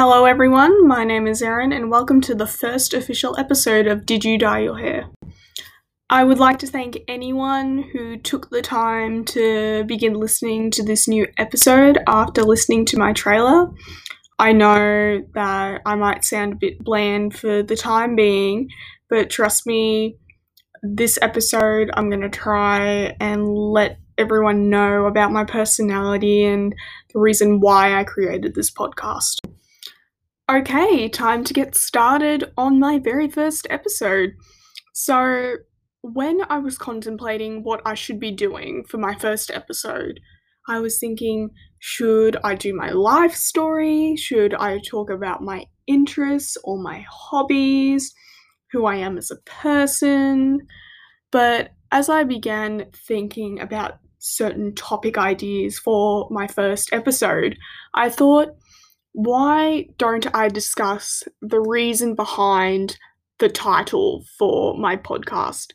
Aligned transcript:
Hello, 0.00 0.26
everyone. 0.26 0.86
My 0.86 1.02
name 1.02 1.26
is 1.26 1.42
Erin, 1.42 1.72
and 1.72 1.90
welcome 1.90 2.20
to 2.20 2.32
the 2.32 2.46
first 2.46 2.94
official 2.94 3.36
episode 3.36 3.88
of 3.88 4.06
Did 4.06 4.24
You 4.24 4.38
Dye 4.38 4.60
Your 4.60 4.78
Hair? 4.78 5.10
I 6.08 6.22
would 6.22 6.38
like 6.38 6.60
to 6.60 6.68
thank 6.68 6.98
anyone 7.08 7.82
who 7.92 8.16
took 8.16 8.48
the 8.48 8.62
time 8.62 9.24
to 9.24 9.82
begin 9.88 10.14
listening 10.14 10.70
to 10.70 10.84
this 10.84 11.08
new 11.08 11.26
episode 11.36 11.98
after 12.06 12.44
listening 12.44 12.84
to 12.84 12.96
my 12.96 13.12
trailer. 13.12 13.72
I 14.38 14.52
know 14.52 15.20
that 15.34 15.82
I 15.84 15.96
might 15.96 16.24
sound 16.24 16.52
a 16.52 16.56
bit 16.60 16.78
bland 16.78 17.36
for 17.36 17.64
the 17.64 17.74
time 17.74 18.14
being, 18.14 18.68
but 19.10 19.30
trust 19.30 19.66
me, 19.66 20.16
this 20.80 21.18
episode 21.22 21.90
I'm 21.94 22.08
going 22.08 22.22
to 22.22 22.28
try 22.28 23.16
and 23.18 23.48
let 23.48 23.98
everyone 24.16 24.70
know 24.70 25.06
about 25.06 25.32
my 25.32 25.42
personality 25.42 26.44
and 26.44 26.72
the 27.12 27.18
reason 27.18 27.58
why 27.58 27.98
I 27.98 28.04
created 28.04 28.54
this 28.54 28.70
podcast. 28.70 29.38
Okay, 30.50 31.10
time 31.10 31.44
to 31.44 31.52
get 31.52 31.74
started 31.74 32.52
on 32.56 32.80
my 32.80 32.98
very 32.98 33.28
first 33.28 33.66
episode. 33.68 34.30
So, 34.94 35.56
when 36.00 36.40
I 36.48 36.58
was 36.58 36.78
contemplating 36.78 37.64
what 37.64 37.82
I 37.84 37.92
should 37.92 38.18
be 38.18 38.30
doing 38.30 38.84
for 38.88 38.96
my 38.96 39.14
first 39.14 39.50
episode, 39.50 40.20
I 40.66 40.80
was 40.80 40.98
thinking 40.98 41.50
should 41.80 42.38
I 42.42 42.54
do 42.54 42.74
my 42.74 42.90
life 42.92 43.34
story? 43.34 44.16
Should 44.16 44.54
I 44.54 44.78
talk 44.88 45.10
about 45.10 45.42
my 45.42 45.66
interests 45.86 46.56
or 46.64 46.78
my 46.78 47.04
hobbies? 47.10 48.14
Who 48.72 48.86
I 48.86 48.96
am 48.96 49.18
as 49.18 49.30
a 49.30 49.36
person? 49.44 50.60
But 51.30 51.72
as 51.92 52.08
I 52.08 52.24
began 52.24 52.86
thinking 53.06 53.60
about 53.60 53.98
certain 54.18 54.74
topic 54.74 55.18
ideas 55.18 55.78
for 55.78 56.26
my 56.30 56.46
first 56.46 56.88
episode, 56.90 57.58
I 57.94 58.08
thought, 58.08 58.48
why 59.18 59.88
don't 59.98 60.32
I 60.32 60.46
discuss 60.46 61.24
the 61.42 61.58
reason 61.58 62.14
behind 62.14 62.98
the 63.40 63.48
title 63.48 64.24
for 64.38 64.78
my 64.78 64.96
podcast? 64.96 65.72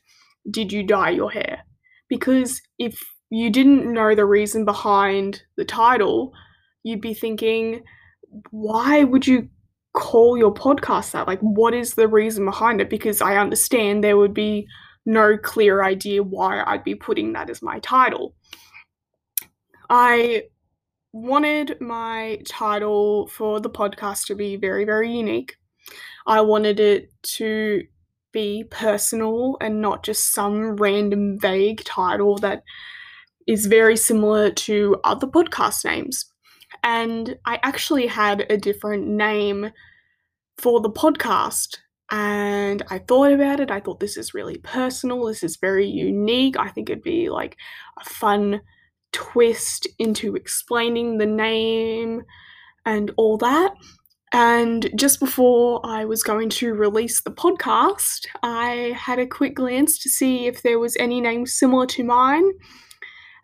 Did 0.50 0.72
you 0.72 0.82
dye 0.82 1.10
your 1.10 1.30
hair? 1.30 1.64
Because 2.08 2.62
if 2.80 2.98
you 3.30 3.50
didn't 3.50 3.92
know 3.92 4.16
the 4.16 4.26
reason 4.26 4.64
behind 4.64 5.44
the 5.58 5.66
title, 5.66 6.32
you'd 6.84 7.02
be 7.02 7.14
thinking, 7.14 7.84
why 8.52 9.04
would 9.04 9.28
you 9.28 9.50
call 9.94 10.38
your 10.38 10.54
podcast 10.54 11.12
that? 11.12 11.28
Like, 11.28 11.42
what 11.42 11.74
is 11.74 11.96
the 11.96 12.08
reason 12.08 12.46
behind 12.46 12.80
it? 12.80 12.90
Because 12.90 13.22
I 13.22 13.36
understand 13.36 14.06
there 14.06 14.16
would 14.16 14.34
be 14.34 14.68
no 15.06 15.38
clear 15.38 15.84
idea 15.84 16.24
why 16.24 16.64
I'd 16.66 16.86
be 16.86 16.96
putting 16.96 17.34
that 17.34 17.50
as 17.50 17.62
my 17.62 17.80
title. 17.80 18.36
I 19.90 20.44
wanted 21.14 21.80
my 21.80 22.40
title 22.48 23.28
for 23.28 23.60
the 23.60 23.70
podcast 23.70 24.26
to 24.26 24.36
be 24.36 24.56
very, 24.56 24.84
very 24.84 25.16
unique. 25.16 25.56
I 26.26 26.42
wanted 26.42 26.80
it 26.80 27.12
to 27.38 27.84
be 28.32 28.64
personal 28.70 29.58
and 29.62 29.80
not 29.80 30.04
just 30.04 30.32
some 30.32 30.76
random 30.76 31.40
vague 31.40 31.84
title 31.84 32.38
that 32.40 32.64
is 33.48 33.68
very 33.68 33.96
similar 33.96 34.50
to 34.50 34.98
other 35.04 35.28
podcast 35.28 35.86
names. 35.86 36.26
And 36.84 37.38
I 37.46 37.60
actually 37.62 38.08
had 38.08 38.46
a 38.50 38.58
different 38.58 39.08
name 39.08 39.72
for 40.58 40.82
the 40.82 40.90
podcast. 40.90 41.78
And 42.10 42.84
I 42.90 43.00
thought 43.00 43.32
about 43.32 43.60
it. 43.60 43.70
I 43.70 43.80
thought 43.80 44.00
this 44.00 44.18
is 44.18 44.34
really 44.34 44.58
personal. 44.58 45.26
This 45.26 45.44
is 45.44 45.58
very 45.58 45.88
unique. 45.88 46.58
I 46.58 46.70
think 46.70 46.90
it'd 46.90 47.04
be 47.04 47.30
like 47.30 47.58
a 48.00 48.04
fun 48.04 48.62
twist 49.14 49.88
into 50.00 50.36
explaining 50.36 51.18
the 51.18 51.26
name 51.26 52.24
and 52.86 53.12
all 53.16 53.38
that. 53.38 53.74
And 54.34 54.90
just 54.96 55.20
before 55.20 55.80
I 55.86 56.06
was 56.06 56.24
going 56.24 56.50
to 56.50 56.74
release 56.74 57.22
the 57.22 57.32
podcast, 57.32 58.26
I 58.42 58.94
had 58.98 59.20
a 59.20 59.28
quick 59.28 59.56
glance 59.56 60.00
to 60.00 60.10
see 60.10 60.48
if 60.48 60.64
there 60.64 60.80
was 60.80 60.98
any 60.98 61.22
name 61.22 61.46
similar 61.46 61.86
to 61.88 62.04
mine 62.04 62.52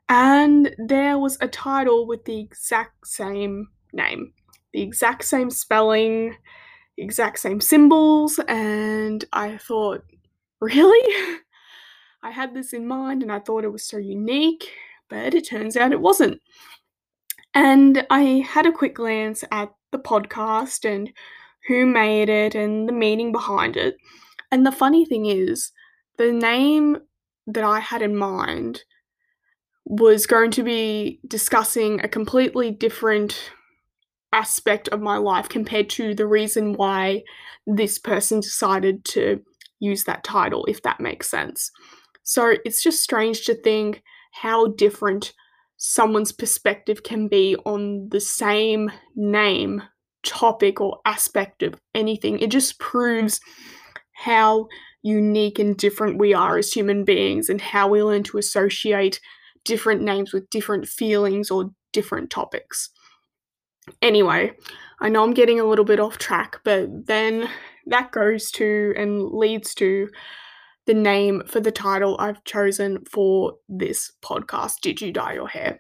and 0.10 0.76
there 0.80 1.20
was 1.20 1.38
a 1.40 1.48
title 1.48 2.08
with 2.08 2.26
the 2.26 2.40
exact 2.40 3.06
same 3.06 3.70
name, 3.94 4.34
the 4.74 4.82
exact 4.82 5.24
same 5.24 5.52
spelling, 5.52 6.36
exact 6.98 7.38
same 7.38 7.62
symbols, 7.62 8.40
and 8.48 9.24
I 9.32 9.58
thought, 9.58 10.04
really? 10.60 11.16
I 12.24 12.32
had 12.32 12.54
this 12.54 12.74
in 12.74 12.88
mind 12.88 13.22
and 13.22 13.32
I 13.32 13.40
thought 13.40 13.64
it 13.64 13.72
was 13.72 13.84
so 13.86 13.98
unique, 13.98 14.72
but 15.10 15.34
it 15.34 15.48
turns 15.48 15.76
out 15.76 15.92
it 15.92 16.02
wasn't. 16.02 16.42
And 17.54 18.06
I 18.10 18.46
had 18.48 18.66
a 18.66 18.72
quick 18.72 18.96
glance 18.96 19.44
at 19.52 19.72
the 19.92 20.00
podcast 20.00 20.90
and 20.90 21.12
who 21.68 21.86
made 21.86 22.30
it 22.30 22.56
and 22.56 22.88
the 22.88 22.94
meaning 22.94 23.32
behind 23.32 23.76
it. 23.76 23.98
And 24.52 24.66
the 24.66 24.72
funny 24.72 25.06
thing 25.06 25.26
is, 25.26 25.72
the 26.18 26.32
name 26.32 26.98
that 27.48 27.64
I 27.64 27.80
had 27.80 28.02
in 28.02 28.16
mind 28.16 28.84
was 29.86 30.28
going 30.28 30.52
to 30.52 30.64
be 30.64 31.20
discussing 31.28 32.00
a 32.02 32.08
completely 32.08 32.72
different 32.72 33.52
aspect 34.32 34.88
of 34.90 35.02
my 35.02 35.18
life 35.18 35.50
compared 35.50 35.90
to 35.90 36.14
the 36.14 36.28
reason 36.28 36.74
why 36.74 37.24
this 37.66 37.98
person 37.98 38.40
decided 38.40 39.04
to 39.04 39.42
use 39.80 40.04
that 40.04 40.24
title, 40.24 40.66
if 40.68 40.84
that 40.84 41.00
makes 41.00 41.30
sense. 41.30 41.72
So 42.24 42.56
it's 42.66 42.84
just 42.84 43.02
strange 43.02 43.46
to 43.46 43.56
think 43.56 44.04
how 44.32 44.68
different 44.68 45.34
someone's 45.78 46.32
perspective 46.32 47.04
can 47.04 47.28
be 47.28 47.56
on 47.66 48.10
the 48.10 48.20
same 48.20 48.92
name, 49.16 49.82
topic, 50.24 50.82
or 50.82 51.00
aspect 51.06 51.64
of 51.64 51.76
anything. 51.96 52.40
It 52.40 52.52
just 52.52 52.80
proves 52.80 53.40
how 54.14 54.68
unique 55.02 55.60
and 55.60 55.78
different 55.78 56.20
we 56.20 56.34
are 56.34 56.58
as 56.58 56.74
human 56.74 57.06
beings 57.06 57.50
and 57.50 57.62
how 57.62 57.88
we 57.88 58.04
learn 58.04 58.24
to 58.24 58.38
associate 58.38 59.22
different 59.64 60.02
names 60.02 60.34
with 60.34 60.50
different 60.50 60.88
feelings 60.88 61.50
or 61.50 61.72
different 61.94 62.30
topics. 62.30 62.90
Anyway, 64.02 64.52
I 65.00 65.10
know 65.10 65.24
I'm 65.24 65.34
getting 65.34 65.60
a 65.60 65.66
little 65.66 65.86
bit 65.86 66.00
off 66.00 66.18
track, 66.18 66.60
but 66.64 67.08
then 67.08 67.50
that 67.88 68.12
goes 68.12 68.52
to 68.52 68.94
and 68.98 69.32
leads 69.32 69.74
to 69.76 70.10
the 70.90 70.94
name 70.96 71.44
for 71.46 71.60
the 71.60 71.72
title 71.72 72.16
I've 72.18 72.44
chosen 72.46 73.06
for 73.06 73.54
this 73.70 74.12
podcast 74.24 74.82
Did 74.82 75.00
You 75.00 75.12
Dye 75.12 75.34
Your 75.34 75.48
Hair? 75.48 75.80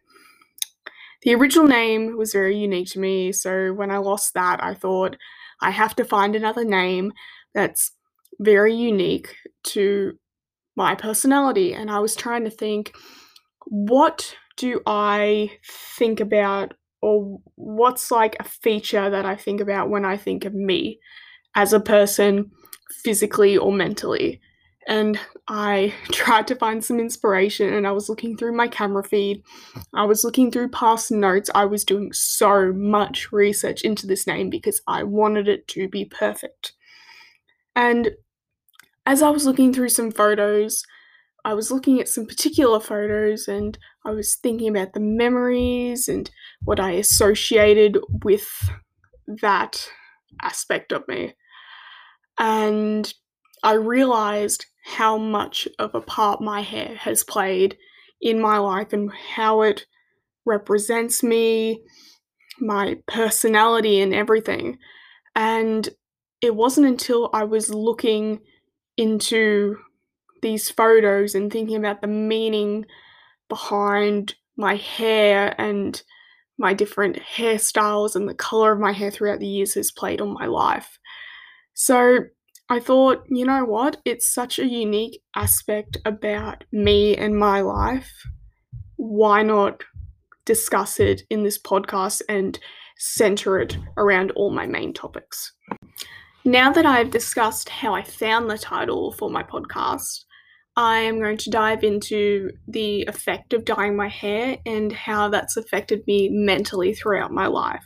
The 1.24 1.34
original 1.34 1.68
name 1.68 2.16
was 2.16 2.32
very 2.32 2.56
unique 2.56 2.90
to 2.92 3.00
me, 3.00 3.32
so 3.32 3.74
when 3.74 3.90
I 3.90 3.98
lost 3.98 4.36
that, 4.36 4.64
I 4.64 4.76
thought 4.76 5.18
I 5.64 5.72
have 5.72 5.96
to 5.96 6.06
find 6.06 6.36
another 6.36 6.64
name 6.64 7.12
that's 7.56 7.92
very 8.40 8.76
unique 8.76 9.36
to 9.70 10.14
my 10.76 10.94
personality. 10.94 11.74
And 11.74 11.90
I 11.90 11.98
was 11.98 12.16
trying 12.16 12.44
to 12.44 12.52
think 12.52 12.94
what 13.66 14.36
do 14.58 14.80
I 14.86 15.50
think 15.98 16.20
about, 16.20 16.76
or 17.02 17.40
what's 17.56 18.12
like 18.12 18.36
a 18.40 18.44
feature 18.44 19.10
that 19.10 19.26
I 19.26 19.36
think 19.36 19.60
about 19.60 19.90
when 19.90 20.06
I 20.06 20.18
think 20.18 20.46
of 20.46 20.54
me 20.54 21.00
as 21.56 21.74
a 21.74 21.80
person, 21.80 22.52
physically 23.04 23.58
or 23.58 23.74
mentally? 23.74 24.40
And 24.88 25.20
I 25.48 25.94
tried 26.12 26.48
to 26.48 26.56
find 26.56 26.84
some 26.84 27.00
inspiration 27.00 27.74
and 27.74 27.86
I 27.86 27.92
was 27.92 28.10
looking 28.10 28.38
through 28.38 28.56
my 28.56 28.68
camera 28.68 29.04
feed. 29.04 29.44
I 29.94 30.06
was 30.06 30.24
looking 30.24 30.52
through 30.52 30.70
past 30.70 31.12
notes. 31.12 31.50
I 31.54 31.66
was 31.66 31.84
doing 31.84 32.12
so 32.14 32.74
much 32.74 33.32
research 33.32 33.82
into 33.82 34.08
this 34.08 34.26
name 34.26 34.50
because 34.50 34.82
I 34.88 35.04
wanted 35.04 35.48
it 35.48 35.68
to 35.70 35.88
be 35.88 36.06
perfect. 36.06 36.74
And 37.76 38.12
as 39.06 39.22
I 39.22 39.30
was 39.30 39.46
looking 39.46 39.74
through 39.74 39.90
some 39.90 40.12
photos, 40.12 40.84
I 41.46 41.54
was 41.54 41.72
looking 41.72 42.00
at 42.00 42.10
some 42.10 42.26
particular 42.26 42.80
photos 42.80 43.48
and 43.48 43.78
I 44.06 44.12
was 44.12 44.36
thinking 44.36 44.70
about 44.70 44.94
the 44.94 45.00
memories 45.00 46.08
and 46.08 46.30
what 46.64 46.80
I 46.80 46.92
associated 46.92 47.98
with 48.24 48.70
that 49.28 49.90
aspect 50.42 50.92
of 50.92 51.08
me. 51.08 51.34
And 52.38 53.12
I 53.64 53.74
realized 53.74 54.66
how 54.86 55.18
much 55.18 55.68
of 55.78 55.94
a 55.94 56.02
part 56.02 56.42
my 56.42 56.62
hair 56.62 56.96
has 56.96 57.24
played 57.24 57.78
in 58.22 58.42
my 58.42 58.58
life 58.58 58.94
and 58.94 59.12
how 59.36 59.62
it 59.62 59.86
represents 60.46 61.22
me, 61.24 61.84
my 62.60 62.98
personality, 63.08 64.02
and 64.02 64.14
everything. 64.14 64.78
And 65.36 65.88
it 66.42 66.56
wasn't 66.56 66.88
until 66.88 67.30
I 67.34 67.44
was 67.44 67.70
looking 67.70 68.40
into 68.98 69.78
these 70.42 70.70
photos 70.70 71.36
and 71.36 71.52
thinking 71.52 71.76
about 71.76 72.02
the 72.02 72.08
meaning 72.08 72.86
behind 73.50 74.36
my 74.56 74.76
hair 74.76 75.56
and 75.60 76.02
my 76.58 76.74
different 76.74 77.18
hairstyles 77.18 78.16
and 78.16 78.28
the 78.28 78.34
color 78.34 78.74
of 78.74 78.80
my 78.80 78.92
hair 78.92 79.12
throughout 79.12 79.40
the 79.40 79.48
years 79.48 79.74
has 79.76 79.92
played 79.92 80.22
on 80.22 80.34
my 80.34 80.46
life. 80.46 81.00
So 81.74 82.26
I 82.70 82.80
thought, 82.80 83.24
you 83.28 83.46
know 83.46 83.66
what? 83.66 83.98
It's 84.06 84.32
such 84.32 84.60
a 84.60 84.68
unique 84.68 85.22
aspect 85.36 85.98
about 86.06 86.64
me 86.72 87.18
and 87.18 87.36
my 87.36 87.62
life. 87.62 88.12
Why 88.98 89.44
not 89.44 89.84
discuss 90.50 91.00
it 91.00 91.22
in 91.30 91.44
this 91.44 91.60
podcast 91.60 92.24
and 92.28 92.60
center 92.98 93.60
it 93.60 93.78
around 93.98 94.32
all 94.32 94.50
my 94.50 94.66
main 94.66 94.94
topics. 94.94 95.54
Now 96.44 96.72
that 96.72 96.88
I've 96.88 97.12
discussed 97.12 97.70
how 97.70 97.94
I 97.94 98.02
found 98.02 98.50
the 98.50 98.58
title 98.58 99.12
for 99.12 99.30
my 99.30 99.44
podcast, 99.44 100.26
I 100.76 101.02
am 101.02 101.20
going 101.20 101.38
to 101.38 101.52
dive 101.52 101.84
into 101.84 102.50
the 102.68 103.04
effect 103.04 103.54
of 103.54 103.64
dyeing 103.64 103.96
my 103.96 104.08
hair 104.08 104.58
and 104.66 104.92
how 104.92 105.30
that's 105.30 105.56
affected 105.56 106.02
me 106.08 106.30
mentally 106.30 106.96
throughout 106.96 107.32
my 107.32 107.46
life, 107.46 107.86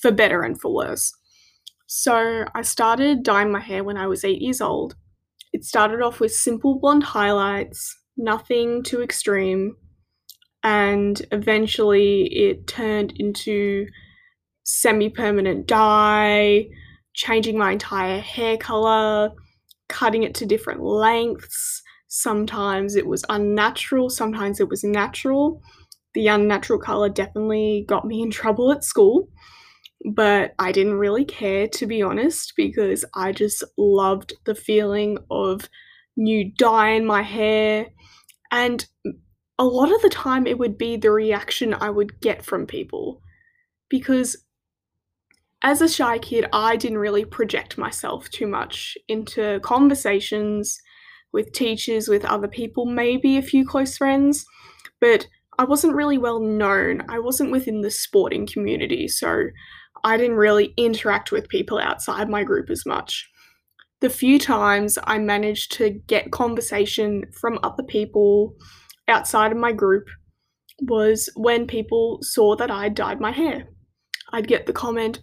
for 0.00 0.10
better 0.10 0.42
and 0.42 0.58
for 0.58 0.74
worse. 0.74 1.12
So, 1.86 2.44
I 2.54 2.62
started 2.62 3.22
dyeing 3.22 3.52
my 3.52 3.60
hair 3.60 3.84
when 3.84 3.96
I 3.96 4.06
was 4.06 4.24
eight 4.24 4.40
years 4.40 4.60
old. 4.60 4.96
It 5.52 5.64
started 5.64 6.02
off 6.02 6.20
with 6.20 6.32
simple 6.32 6.78
blonde 6.78 7.04
highlights, 7.04 7.96
nothing 8.16 8.82
too 8.82 9.02
extreme, 9.02 9.76
and 10.62 11.20
eventually 11.30 12.24
it 12.32 12.66
turned 12.66 13.12
into 13.16 13.86
semi 14.64 15.08
permanent 15.10 15.66
dye, 15.66 16.66
changing 17.14 17.58
my 17.58 17.72
entire 17.72 18.20
hair 18.20 18.56
color, 18.56 19.30
cutting 19.88 20.22
it 20.22 20.34
to 20.36 20.46
different 20.46 20.82
lengths 20.82 21.82
Sometimes 22.16 22.94
it 22.94 23.08
was 23.08 23.24
unnatural, 23.28 24.08
sometimes 24.08 24.60
it 24.60 24.68
was 24.68 24.84
natural. 24.84 25.60
The 26.14 26.28
unnatural 26.28 26.78
color 26.78 27.08
definitely 27.08 27.84
got 27.88 28.04
me 28.06 28.22
in 28.22 28.30
trouble 28.30 28.70
at 28.70 28.84
school, 28.84 29.28
but 30.04 30.54
I 30.58 30.72
didn't 30.72 30.94
really 30.94 31.24
care 31.24 31.66
to 31.68 31.86
be 31.86 32.02
honest 32.02 32.52
because 32.56 33.04
I 33.14 33.32
just 33.32 33.64
loved 33.78 34.34
the 34.44 34.54
feeling 34.54 35.18
of 35.30 35.68
new 36.16 36.52
dye 36.56 36.90
in 36.90 37.06
my 37.06 37.22
hair. 37.22 37.86
And 38.52 38.86
a 39.58 39.64
lot 39.64 39.92
of 39.92 40.02
the 40.02 40.10
time, 40.10 40.46
it 40.46 40.58
would 40.58 40.76
be 40.76 40.96
the 40.96 41.10
reaction 41.10 41.74
I 41.74 41.90
would 41.90 42.20
get 42.20 42.44
from 42.44 42.66
people 42.66 43.22
because 43.88 44.36
as 45.62 45.80
a 45.80 45.88
shy 45.88 46.18
kid, 46.18 46.46
I 46.52 46.76
didn't 46.76 46.98
really 46.98 47.24
project 47.24 47.78
myself 47.78 48.28
too 48.28 48.46
much 48.46 48.98
into 49.08 49.60
conversations 49.60 50.78
with 51.32 51.52
teachers, 51.52 52.06
with 52.06 52.24
other 52.26 52.48
people, 52.48 52.84
maybe 52.84 53.38
a 53.38 53.42
few 53.42 53.66
close 53.66 53.96
friends, 53.96 54.44
but 55.00 55.26
I 55.58 55.64
wasn't 55.64 55.94
really 55.94 56.18
well 56.18 56.40
known. 56.40 57.02
I 57.08 57.18
wasn't 57.18 57.50
within 57.50 57.80
the 57.80 57.90
sporting 57.90 58.46
community, 58.46 59.08
so 59.08 59.44
I 60.04 60.16
didn't 60.18 60.36
really 60.36 60.74
interact 60.76 61.32
with 61.32 61.48
people 61.48 61.78
outside 61.78 62.28
my 62.28 62.44
group 62.44 62.70
as 62.70 62.84
much. 62.84 63.28
The 64.00 64.10
few 64.10 64.38
times 64.38 64.98
I 65.04 65.18
managed 65.18 65.72
to 65.78 65.90
get 66.06 66.30
conversation 66.30 67.24
from 67.32 67.58
other 67.62 67.82
people 67.82 68.54
outside 69.08 69.50
of 69.50 69.58
my 69.58 69.72
group 69.72 70.06
was 70.82 71.30
when 71.36 71.66
people 71.66 72.18
saw 72.20 72.54
that 72.56 72.70
I 72.70 72.90
dyed 72.90 73.20
my 73.20 73.30
hair. 73.30 73.68
I'd 74.32 74.48
get 74.48 74.66
the 74.66 74.72
comment, 74.72 75.20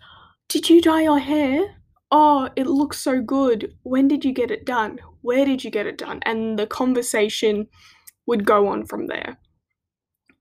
Did 0.47 0.69
you 0.69 0.81
dye 0.81 1.03
your 1.03 1.19
hair? 1.19 1.75
Oh, 2.11 2.49
it 2.55 2.67
looks 2.67 2.99
so 2.99 3.21
good. 3.21 3.73
When 3.83 4.07
did 4.07 4.25
you 4.25 4.33
get 4.33 4.51
it 4.51 4.65
done? 4.65 4.99
Where 5.21 5.45
did 5.45 5.63
you 5.63 5.71
get 5.71 5.85
it 5.85 5.97
done? 5.97 6.19
And 6.23 6.57
the 6.57 6.67
conversation 6.67 7.67
would 8.25 8.45
go 8.45 8.67
on 8.67 8.85
from 8.85 9.07
there. 9.07 9.37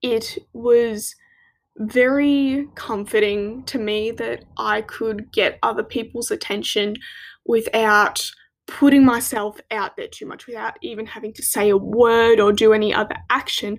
It 0.02 0.38
was 0.52 1.14
very 1.76 2.66
comforting 2.74 3.62
to 3.64 3.78
me 3.78 4.10
that 4.12 4.44
I 4.58 4.82
could 4.82 5.32
get 5.32 5.58
other 5.62 5.82
people's 5.82 6.30
attention 6.30 6.96
without 7.46 8.30
putting 8.66 9.04
myself 9.04 9.58
out 9.70 9.96
there 9.96 10.08
too 10.08 10.26
much, 10.26 10.46
without 10.46 10.74
even 10.82 11.06
having 11.06 11.32
to 11.34 11.42
say 11.42 11.70
a 11.70 11.76
word 11.76 12.40
or 12.40 12.52
do 12.52 12.72
any 12.72 12.94
other 12.94 13.16
action 13.28 13.78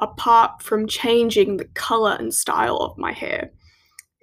apart 0.00 0.62
from 0.62 0.88
changing 0.88 1.56
the 1.56 1.66
color 1.74 2.16
and 2.18 2.32
style 2.32 2.76
of 2.76 2.96
my 2.96 3.12
hair. 3.12 3.50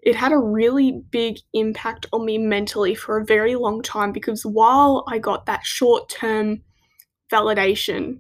It 0.02 0.16
had 0.16 0.32
a 0.32 0.38
really 0.38 1.02
big 1.12 1.38
impact 1.54 2.08
on 2.14 2.26
me 2.26 2.38
mentally 2.38 2.96
for 2.96 3.18
a 3.18 3.26
very 3.26 3.56
long 3.56 3.82
time 3.82 4.12
because 4.12 4.46
while 4.46 5.04
I 5.08 5.20
got 5.20 5.46
that 5.46 5.66
short 5.66 6.10
term 6.10 6.64
validation, 7.32 8.20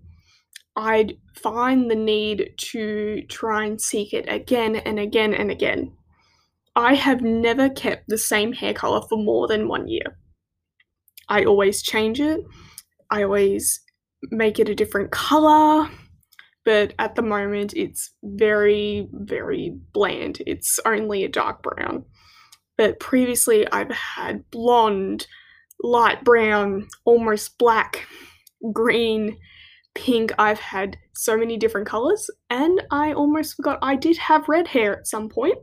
I'd 0.77 1.17
find 1.35 1.91
the 1.91 1.95
need 1.95 2.53
to 2.57 3.23
try 3.23 3.65
and 3.65 3.81
seek 3.81 4.13
it 4.13 4.25
again 4.29 4.77
and 4.77 4.99
again 4.99 5.33
and 5.33 5.51
again. 5.51 5.91
I 6.75 6.93
have 6.93 7.21
never 7.21 7.69
kept 7.69 8.07
the 8.07 8.17
same 8.17 8.53
hair 8.53 8.73
color 8.73 9.01
for 9.09 9.17
more 9.17 9.47
than 9.47 9.67
one 9.67 9.89
year. 9.89 10.17
I 11.27 11.43
always 11.43 11.81
change 11.81 12.21
it, 12.21 12.39
I 13.09 13.23
always 13.23 13.81
make 14.31 14.59
it 14.59 14.69
a 14.69 14.75
different 14.75 15.11
color 15.11 15.89
but 16.67 16.93
at 16.99 17.15
the 17.15 17.21
moment 17.21 17.73
it's 17.77 18.11
very, 18.21 19.07
very 19.13 19.73
bland. 19.93 20.41
It's 20.45 20.81
only 20.85 21.23
a 21.23 21.29
dark 21.29 21.63
brown. 21.63 22.03
But 22.77 22.99
previously 22.99 23.65
I've 23.71 23.91
had 23.91 24.43
blonde, 24.51 25.27
light 25.81 26.25
brown, 26.25 26.89
almost 27.05 27.57
black, 27.57 28.05
green, 28.73 29.37
pink. 29.97 30.31
I've 30.37 30.59
had 30.59 30.97
so 31.13 31.35
many 31.35 31.57
different 31.57 31.87
colors, 31.87 32.29
and 32.49 32.81
I 32.91 33.13
almost 33.13 33.55
forgot 33.55 33.79
I 33.81 33.95
did 33.95 34.17
have 34.17 34.47
red 34.47 34.67
hair 34.67 34.99
at 34.99 35.07
some 35.07 35.27
point. 35.27 35.57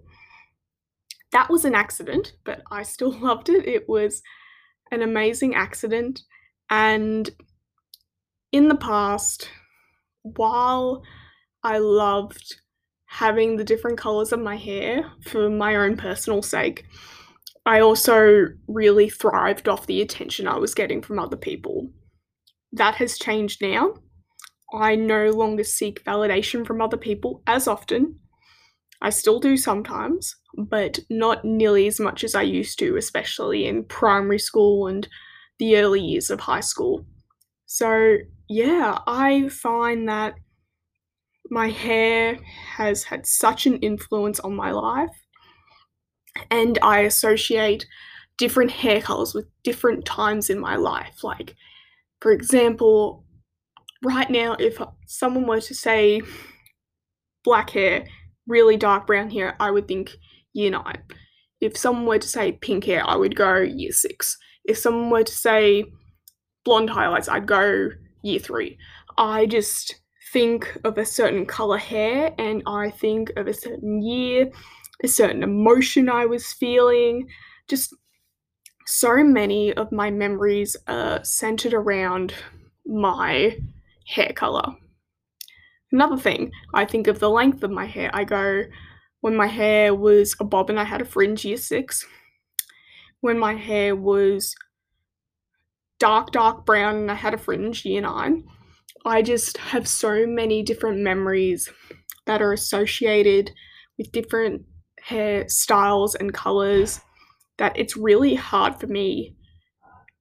That 1.32 1.48
was 1.48 1.64
an 1.64 1.74
accident, 1.74 2.34
but 2.44 2.62
I 2.70 2.82
still 2.82 3.12
loved 3.20 3.48
it. 3.48 3.66
It 3.66 3.88
was 3.88 4.22
an 4.90 5.02
amazing 5.02 5.54
accident, 5.54 6.22
and 6.68 7.30
in 8.52 8.68
the 8.68 8.76
past, 8.76 9.48
while 10.22 11.02
I 11.62 11.78
loved 11.78 12.56
having 13.06 13.56
the 13.56 13.64
different 13.64 13.98
colors 13.98 14.32
of 14.32 14.40
my 14.40 14.56
hair 14.56 15.12
for 15.22 15.48
my 15.48 15.76
own 15.76 15.96
personal 15.96 16.42
sake, 16.42 16.84
I 17.66 17.80
also 17.80 18.46
really 18.68 19.08
thrived 19.08 19.68
off 19.68 19.86
the 19.86 20.02
attention 20.02 20.46
I 20.46 20.58
was 20.58 20.74
getting 20.74 21.00
from 21.00 21.18
other 21.18 21.36
people. 21.36 21.90
That 22.72 22.96
has 22.96 23.18
changed 23.18 23.62
now. 23.62 23.94
I 24.74 24.96
no 24.96 25.30
longer 25.30 25.64
seek 25.64 26.04
validation 26.04 26.66
from 26.66 26.80
other 26.80 26.96
people 26.96 27.42
as 27.46 27.68
often. 27.68 28.18
I 29.00 29.10
still 29.10 29.38
do 29.38 29.56
sometimes, 29.56 30.34
but 30.56 30.98
not 31.10 31.44
nearly 31.44 31.86
as 31.86 32.00
much 32.00 32.24
as 32.24 32.34
I 32.34 32.42
used 32.42 32.78
to, 32.78 32.96
especially 32.96 33.66
in 33.66 33.84
primary 33.84 34.38
school 34.38 34.86
and 34.86 35.06
the 35.58 35.76
early 35.76 36.00
years 36.00 36.30
of 36.30 36.40
high 36.40 36.60
school. 36.60 37.04
So, 37.66 38.16
yeah, 38.48 38.98
I 39.06 39.48
find 39.48 40.08
that 40.08 40.34
my 41.50 41.68
hair 41.68 42.38
has 42.76 43.04
had 43.04 43.26
such 43.26 43.66
an 43.66 43.76
influence 43.78 44.40
on 44.40 44.54
my 44.54 44.70
life, 44.70 45.10
and 46.50 46.78
I 46.82 47.00
associate 47.00 47.86
different 48.38 48.70
hair 48.70 49.00
colors 49.00 49.34
with 49.34 49.46
different 49.62 50.04
times 50.04 50.50
in 50.50 50.58
my 50.58 50.76
life. 50.76 51.22
Like, 51.22 51.54
for 52.20 52.32
example, 52.32 53.23
right 54.04 54.30
now, 54.30 54.54
if 54.58 54.80
someone 55.06 55.46
were 55.46 55.60
to 55.60 55.74
say 55.74 56.20
black 57.42 57.70
hair, 57.70 58.06
really 58.46 58.76
dark 58.76 59.06
brown 59.06 59.30
hair, 59.30 59.56
I 59.58 59.70
would 59.70 59.88
think 59.88 60.16
year 60.52 60.70
nine. 60.70 61.02
If 61.60 61.76
someone 61.76 62.06
were 62.06 62.18
to 62.18 62.28
say 62.28 62.52
pink 62.52 62.84
hair, 62.84 63.02
I 63.08 63.16
would 63.16 63.34
go 63.34 63.56
year 63.58 63.92
six. 63.92 64.36
If 64.64 64.78
someone 64.78 65.10
were 65.10 65.24
to 65.24 65.32
say 65.32 65.84
blonde 66.64 66.90
highlights, 66.90 67.28
I'd 67.28 67.46
go 67.46 67.88
year 68.22 68.38
three. 68.38 68.78
I 69.16 69.46
just 69.46 69.94
think 70.32 70.76
of 70.84 70.98
a 70.98 71.06
certain 71.06 71.46
color 71.46 71.78
hair 71.78 72.34
and 72.38 72.62
I 72.66 72.90
think 72.90 73.30
of 73.36 73.46
a 73.46 73.54
certain 73.54 74.02
year, 74.02 74.50
a 75.02 75.08
certain 75.08 75.42
emotion 75.42 76.08
I 76.08 76.26
was 76.26 76.52
feeling. 76.52 77.28
Just 77.68 77.94
so 78.86 79.22
many 79.22 79.72
of 79.72 79.92
my 79.92 80.10
memories 80.10 80.76
are 80.86 81.22
centered 81.24 81.72
around 81.72 82.34
my 82.84 83.56
hair 84.06 84.32
color. 84.34 84.64
Another 85.92 86.16
thing, 86.16 86.50
I 86.74 86.84
think 86.84 87.06
of 87.06 87.20
the 87.20 87.30
length 87.30 87.62
of 87.62 87.70
my 87.70 87.86
hair. 87.86 88.10
I 88.12 88.24
go, 88.24 88.64
when 89.20 89.36
my 89.36 89.46
hair 89.46 89.94
was 89.94 90.34
a 90.40 90.44
bob 90.44 90.70
and 90.70 90.78
I 90.78 90.84
had 90.84 91.00
a 91.00 91.04
fringe 91.04 91.44
year 91.44 91.56
six, 91.56 92.04
when 93.20 93.38
my 93.38 93.54
hair 93.54 93.96
was 93.96 94.54
dark, 95.98 96.32
dark 96.32 96.66
brown 96.66 96.96
and 96.96 97.10
I 97.10 97.14
had 97.14 97.34
a 97.34 97.38
fringe 97.38 97.84
year 97.84 98.02
nine. 98.02 98.44
I 99.06 99.22
just 99.22 99.56
have 99.58 99.86
so 99.86 100.26
many 100.26 100.62
different 100.62 100.98
memories 100.98 101.70
that 102.26 102.42
are 102.42 102.52
associated 102.52 103.50
with 103.98 104.12
different 104.12 104.62
hair 105.00 105.48
styles 105.48 106.14
and 106.14 106.32
colors 106.32 107.00
that 107.58 107.78
it's 107.78 107.96
really 107.96 108.34
hard 108.34 108.80
for 108.80 108.86
me 108.86 109.36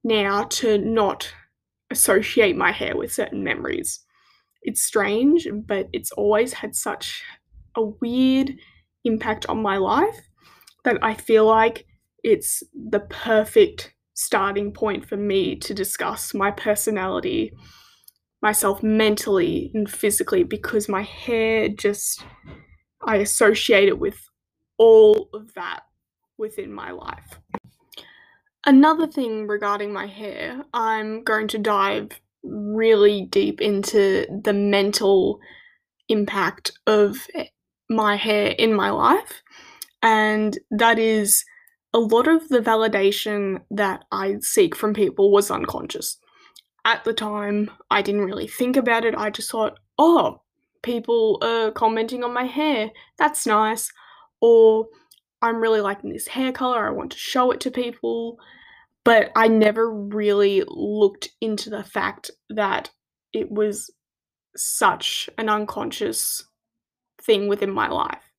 now 0.04 0.44
to 0.44 0.78
not 0.78 1.34
associate 1.94 2.58
my 2.58 2.72
hair 2.72 2.98
with 2.98 3.14
certain 3.14 3.44
memories. 3.44 4.02
It's 4.64 4.82
strange, 4.82 5.48
but 5.68 5.88
it's 5.94 6.12
always 6.12 6.54
had 6.54 6.76
such 6.76 7.24
a 7.76 7.84
weird 8.02 8.52
impact 9.06 9.46
on 9.48 9.62
my 9.62 9.78
life 9.78 10.20
that 10.84 10.98
I 11.02 11.14
feel 11.14 11.46
like 11.46 11.86
it's 12.24 12.64
the 12.74 13.00
perfect 13.00 13.94
starting 14.14 14.72
point 14.74 15.06
for 15.06 15.18
me 15.18 15.56
to 15.58 15.74
discuss 15.74 16.34
my 16.34 16.52
personality, 16.52 17.52
myself 18.42 18.84
mentally 18.84 19.72
and 19.74 19.90
physically, 19.90 20.44
because 20.44 20.88
my 20.90 21.04
hair 21.04 21.70
just, 21.70 22.24
I 23.06 23.18
associate 23.18 23.88
it 23.88 24.00
with 24.00 24.20
all 24.78 25.30
of 25.34 25.54
that 25.56 25.82
within 26.38 26.72
my 26.72 26.92
life. 26.92 27.40
Another 28.66 29.08
thing 29.08 29.48
regarding 29.48 29.92
my 29.92 30.08
hair, 30.08 30.64
I'm 30.74 31.24
going 31.24 31.50
to 31.50 31.58
dive 31.58 32.10
really 32.44 33.28
deep 33.30 33.60
into 33.62 34.26
the 34.44 34.54
mental 34.54 35.40
impact 36.08 36.72
of 36.88 37.28
my 37.90 38.16
hair 38.16 38.56
in 38.58 38.74
my 38.74 38.90
life, 38.90 39.42
and 40.02 40.58
that 40.72 40.98
is 40.98 41.44
a 41.94 42.00
lot 42.00 42.28
of 42.28 42.48
the 42.50 42.60
validation 42.60 43.62
that 43.70 44.06
I 44.12 44.38
seek 44.40 44.76
from 44.76 44.94
people 44.94 45.32
was 45.32 45.52
unconscious. 45.52 46.18
At 46.86 47.04
the 47.04 47.14
time, 47.14 47.70
I 47.92 48.02
didn't 48.02 48.26
really 48.26 48.48
think 48.48 48.78
about 48.78 49.06
it. 49.06 49.16
I 49.16 49.30
just 49.30 49.52
thought, 49.52 49.78
oh, 49.98 50.42
people 50.82 51.38
are 51.42 51.72
commenting 51.72 52.24
on 52.24 52.34
my 52.34 52.46
hair. 52.46 52.92
That's 53.18 53.46
nice. 53.46 53.92
Or 54.42 54.88
I'm 55.44 55.62
really 55.62 55.82
liking 55.82 56.12
this 56.12 56.28
hair 56.28 56.52
color. 56.52 56.88
I 56.88 56.92
want 56.92 57.12
to 57.12 57.18
show 57.18 57.52
it 57.52 57.60
to 57.62 57.72
people. 57.72 58.38
But 59.04 59.32
I 59.36 59.50
never 59.50 59.92
really 59.92 60.64
looked 60.66 61.30
into 61.42 61.70
the 61.70 61.84
fact 61.84 62.32
that 62.50 62.90
it 63.34 63.52
was 63.52 63.92
such 64.56 65.30
an 65.38 65.50
unconscious 65.50 66.46
thing 67.22 67.48
within 67.48 67.72
my 67.72 67.90
life. 67.90 68.32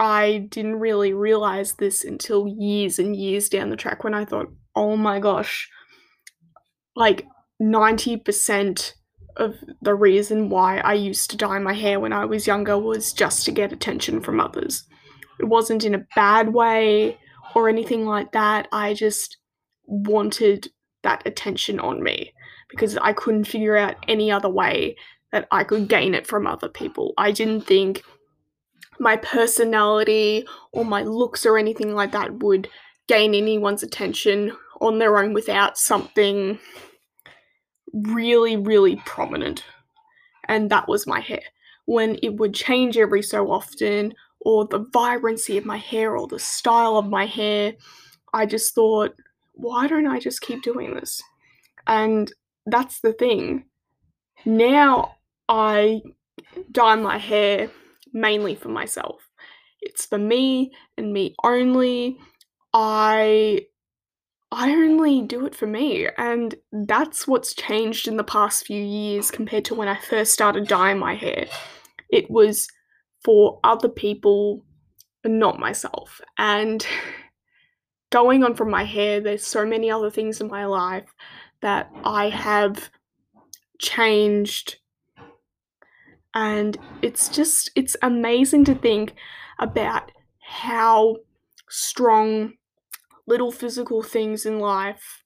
I 0.00 0.48
didn't 0.50 0.80
really 0.80 1.12
realize 1.12 1.74
this 1.74 2.04
until 2.04 2.48
years 2.48 2.98
and 2.98 3.14
years 3.14 3.48
down 3.48 3.70
the 3.70 3.76
track 3.76 4.02
when 4.02 4.14
I 4.14 4.24
thought, 4.24 4.52
oh 4.74 4.96
my 4.96 5.20
gosh, 5.20 5.70
like 6.96 7.26
90% 7.62 8.94
of 9.36 9.54
the 9.82 9.94
reason 9.94 10.48
why 10.48 10.78
I 10.78 10.94
used 10.94 11.30
to 11.30 11.36
dye 11.36 11.58
my 11.58 11.74
hair 11.74 12.00
when 12.00 12.12
I 12.12 12.24
was 12.24 12.46
younger 12.46 12.78
was 12.78 13.12
just 13.12 13.44
to 13.44 13.52
get 13.52 13.72
attention 13.72 14.20
from 14.20 14.40
others. 14.40 14.84
It 15.38 15.46
wasn't 15.46 15.84
in 15.84 15.94
a 15.94 16.06
bad 16.14 16.52
way 16.52 17.18
or 17.54 17.68
anything 17.68 18.06
like 18.06 18.32
that. 18.32 18.68
I 18.72 18.94
just 18.94 19.38
wanted 19.86 20.68
that 21.02 21.22
attention 21.26 21.78
on 21.78 22.02
me 22.02 22.32
because 22.68 22.96
I 22.96 23.12
couldn't 23.12 23.44
figure 23.44 23.76
out 23.76 23.96
any 24.08 24.30
other 24.30 24.48
way 24.48 24.96
that 25.32 25.46
I 25.50 25.64
could 25.64 25.88
gain 25.88 26.14
it 26.14 26.26
from 26.26 26.46
other 26.46 26.68
people. 26.68 27.12
I 27.18 27.30
didn't 27.30 27.62
think 27.62 28.02
my 28.98 29.16
personality 29.16 30.46
or 30.72 30.84
my 30.84 31.02
looks 31.02 31.44
or 31.44 31.58
anything 31.58 31.94
like 31.94 32.12
that 32.12 32.42
would 32.42 32.68
gain 33.08 33.34
anyone's 33.34 33.82
attention 33.82 34.56
on 34.80 34.98
their 34.98 35.18
own 35.18 35.34
without 35.34 35.76
something 35.76 36.58
really, 37.92 38.56
really 38.56 38.96
prominent. 39.04 39.64
And 40.48 40.70
that 40.70 40.88
was 40.88 41.06
my 41.06 41.20
hair. 41.20 41.42
When 41.86 42.18
it 42.22 42.36
would 42.36 42.54
change 42.54 42.96
every 42.96 43.22
so 43.22 43.50
often, 43.50 44.14
or 44.44 44.66
the 44.66 44.86
vibrancy 44.92 45.56
of 45.58 45.64
my 45.64 45.78
hair, 45.78 46.16
or 46.16 46.26
the 46.26 46.38
style 46.38 46.96
of 46.96 47.08
my 47.08 47.26
hair, 47.26 47.74
I 48.32 48.46
just 48.46 48.74
thought, 48.74 49.14
why 49.52 49.86
don't 49.86 50.06
I 50.06 50.18
just 50.18 50.40
keep 50.40 50.62
doing 50.62 50.94
this? 50.94 51.22
And 51.86 52.32
that's 52.66 53.00
the 53.00 53.12
thing. 53.12 53.64
Now 54.44 55.16
I 55.48 56.02
dye 56.70 56.96
my 56.96 57.18
hair 57.18 57.70
mainly 58.12 58.54
for 58.54 58.68
myself. 58.68 59.28
It's 59.80 60.06
for 60.06 60.18
me 60.18 60.72
and 60.96 61.12
me 61.12 61.34
only. 61.44 62.18
I 62.72 63.66
I 64.50 64.70
only 64.70 65.22
do 65.22 65.46
it 65.46 65.54
for 65.54 65.66
me, 65.66 66.08
and 66.16 66.54
that's 66.72 67.26
what's 67.26 67.54
changed 67.54 68.06
in 68.08 68.16
the 68.16 68.24
past 68.24 68.66
few 68.66 68.82
years 68.82 69.30
compared 69.30 69.64
to 69.66 69.74
when 69.74 69.88
I 69.88 69.96
first 69.96 70.32
started 70.32 70.68
dyeing 70.68 70.98
my 70.98 71.14
hair. 71.14 71.46
It 72.08 72.30
was 72.30 72.68
for 73.24 73.58
other 73.64 73.88
people, 73.88 74.64
and 75.24 75.38
not 75.38 75.58
myself. 75.58 76.20
And 76.38 76.86
going 78.10 78.44
on 78.44 78.54
from 78.54 78.70
my 78.70 78.84
hair, 78.84 79.20
there's 79.20 79.46
so 79.46 79.64
many 79.64 79.90
other 79.90 80.10
things 80.10 80.40
in 80.40 80.48
my 80.48 80.66
life 80.66 81.12
that 81.62 81.90
I 82.04 82.28
have 82.28 82.90
changed. 83.78 84.76
And 86.34 86.76
it's 87.02 87.28
just, 87.28 87.70
it's 87.74 87.96
amazing 88.02 88.64
to 88.66 88.74
think 88.74 89.14
about 89.58 90.10
how 90.40 91.16
strong 91.68 92.52
little 93.26 93.50
physical 93.50 94.02
things 94.02 94.44
in 94.44 94.58
life 94.58 95.24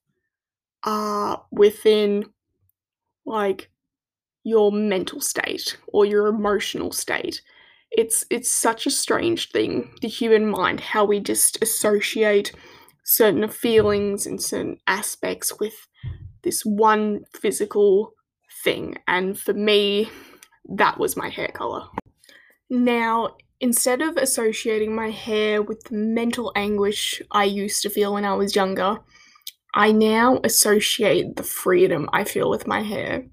are 0.83 1.43
within 1.51 2.25
like 3.25 3.69
your 4.43 4.71
mental 4.71 5.19
state 5.19 5.77
or 5.87 6.05
your 6.05 6.27
emotional 6.27 6.91
state. 6.91 7.41
It's 7.91 8.25
it's 8.29 8.51
such 8.51 8.85
a 8.85 8.91
strange 8.91 9.49
thing, 9.51 9.91
the 10.01 10.07
human 10.07 10.45
mind, 10.45 10.79
how 10.79 11.05
we 11.05 11.19
just 11.19 11.61
associate 11.61 12.53
certain 13.03 13.47
feelings 13.49 14.27
and 14.27 14.41
certain 14.41 14.77
aspects 14.85 15.59
with 15.59 15.87
this 16.43 16.61
one 16.63 17.21
physical 17.33 18.13
thing. 18.63 18.95
And 19.07 19.37
for 19.37 19.53
me, 19.53 20.09
that 20.75 20.99
was 20.99 21.17
my 21.17 21.29
hair 21.29 21.47
color. 21.47 21.87
Now, 22.69 23.35
instead 23.59 24.01
of 24.01 24.15
associating 24.17 24.95
my 24.95 25.09
hair 25.09 25.61
with 25.61 25.83
the 25.85 25.95
mental 25.95 26.51
anguish 26.55 27.21
I 27.31 27.45
used 27.45 27.81
to 27.81 27.89
feel 27.89 28.13
when 28.13 28.25
I 28.25 28.35
was 28.35 28.55
younger, 28.55 28.99
I 29.73 29.91
now 29.91 30.39
associate 30.43 31.35
the 31.35 31.43
freedom 31.43 32.09
I 32.13 32.23
feel 32.23 32.49
with 32.49 32.67
my 32.67 32.81
hair. 32.81 33.25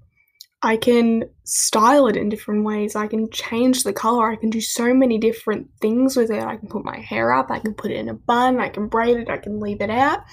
I 0.63 0.75
can 0.75 1.29
style 1.43 2.07
it 2.07 2.17
in 2.17 2.29
different 2.29 2.65
ways. 2.65 2.95
I 2.95 3.07
can 3.07 3.29
change 3.29 3.83
the 3.83 3.93
color. 3.93 4.31
I 4.31 4.35
can 4.35 4.49
do 4.49 4.59
so 4.59 4.93
many 4.93 5.19
different 5.19 5.69
things 5.81 6.17
with 6.17 6.31
it. 6.31 6.43
I 6.43 6.57
can 6.57 6.67
put 6.67 6.83
my 6.83 6.97
hair 6.97 7.31
up. 7.31 7.51
I 7.51 7.59
can 7.59 7.75
put 7.75 7.91
it 7.91 7.97
in 7.97 8.09
a 8.09 8.15
bun. 8.15 8.59
I 8.59 8.69
can 8.69 8.87
braid 8.87 9.17
it. 9.17 9.29
I 9.29 9.37
can 9.37 9.59
leave 9.59 9.81
it 9.81 9.91
out. 9.91 10.23